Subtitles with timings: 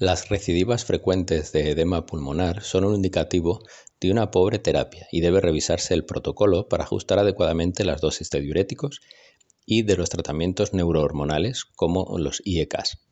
[0.00, 3.64] Las recidivas frecuentes de edema pulmonar son un indicativo
[4.00, 8.40] de una pobre terapia y debe revisarse el protocolo para ajustar adecuadamente las dosis de
[8.40, 9.00] diuréticos
[9.66, 13.07] y de los tratamientos neurohormonales como los IECAS.